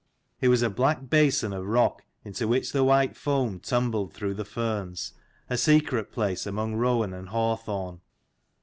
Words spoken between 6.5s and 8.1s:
rowan and hawthorn.